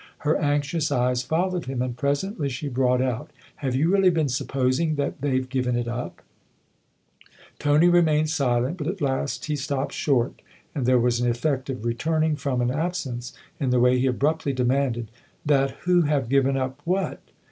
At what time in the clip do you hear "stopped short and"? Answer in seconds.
9.55-10.87